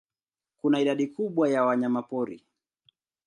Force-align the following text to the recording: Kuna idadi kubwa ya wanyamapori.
Kuna 0.57 0.79
idadi 0.79 1.07
kubwa 1.07 1.49
ya 1.49 1.63
wanyamapori. 1.63 2.43